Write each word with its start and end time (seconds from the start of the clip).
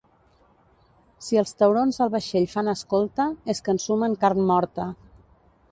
Si 1.25 1.37
els 1.41 1.51
taurons 1.59 2.01
al 2.05 2.11
vaixell 2.15 2.49
fan 2.55 2.73
escolta, 2.75 3.29
és 3.55 3.63
que 3.67 3.73
ensumen 3.79 4.19
carn 4.27 4.45
morta. 4.53 4.89